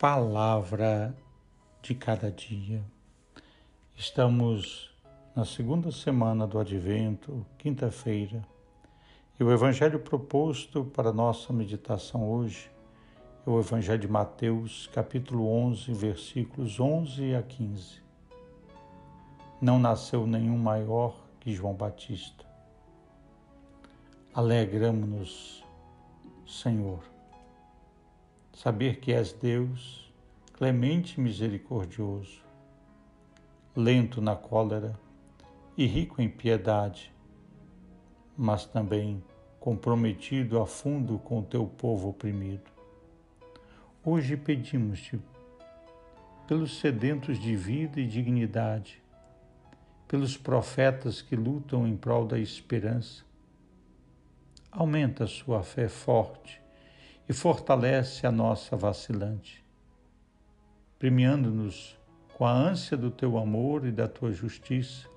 [0.00, 1.14] palavra
[1.82, 2.82] de cada dia.
[3.94, 4.90] Estamos
[5.36, 8.42] na segunda semana do Advento, quinta-feira,
[9.38, 12.70] e o evangelho proposto para nossa meditação hoje
[13.46, 18.02] é o evangelho de Mateus, capítulo 11, versículos 11 a 15.
[19.60, 22.46] Não nasceu nenhum maior que João Batista.
[24.32, 25.62] Alegramo-nos,
[26.46, 27.19] Senhor
[28.52, 30.12] saber que és Deus,
[30.54, 32.42] clemente e misericordioso,
[33.74, 34.98] lento na cólera
[35.76, 37.12] e rico em piedade,
[38.36, 39.22] mas também
[39.58, 42.70] comprometido a fundo com o teu povo oprimido.
[44.04, 45.20] Hoje pedimos-te,
[46.46, 49.02] pelos sedentos de vida e dignidade,
[50.08, 53.24] pelos profetas que lutam em prol da esperança,
[54.72, 56.59] aumenta a sua fé forte
[57.30, 59.64] e fortalece a nossa vacilante,
[60.98, 61.96] premiando-nos
[62.36, 65.08] com a ânsia do teu amor e da tua justiça.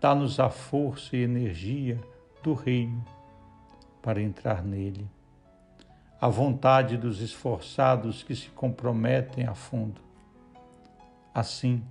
[0.00, 1.96] Dá-nos a força e energia
[2.42, 3.04] do reino
[4.02, 5.08] para entrar nele,
[6.20, 10.00] a vontade dos esforçados que se comprometem a fundo.
[11.32, 11.84] Assim,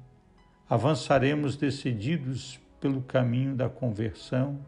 [0.69, 4.59] avançaremos decididos pelo caminho da conversão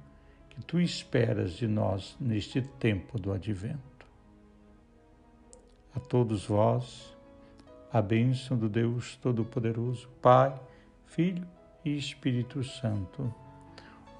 [0.49, 3.92] que tu esperas de nós neste tempo do advento
[6.13, 7.11] todos vós
[7.91, 10.53] a bênção do Deus Todo-Poderoso, Pai,
[11.07, 11.43] Filho
[11.83, 13.33] e Espírito Santo.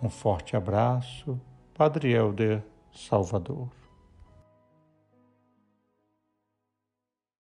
[0.01, 1.39] Um forte abraço,
[1.71, 3.69] Padre Helder Salvador.